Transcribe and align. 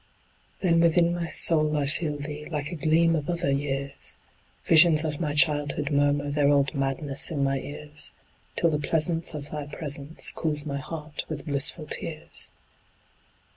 Then 0.61 0.79
within 0.79 1.13
my 1.13 1.27
soul 1.27 1.77
I 1.77 1.85
feel 1.85 2.17
thee 2.17 2.47
Like 2.47 2.71
a 2.71 2.75
gleam 2.75 3.15
of 3.15 3.29
other 3.29 3.51
years, 3.51 4.17
Visions 4.65 5.05
of 5.05 5.19
my 5.19 5.35
childhood 5.35 5.91
murmur 5.91 6.31
Their 6.31 6.49
old 6.49 6.73
madness 6.73 7.29
in 7.29 7.43
my 7.43 7.59
ears, 7.59 8.15
Till 8.55 8.71
the 8.71 8.79
pleasance 8.79 9.35
of 9.35 9.51
thy 9.51 9.67
presence 9.67 10.31
Cools 10.31 10.65
my 10.65 10.77
heart 10.79 11.23
with 11.29 11.45
blissful 11.45 11.85
tears. 11.85 12.49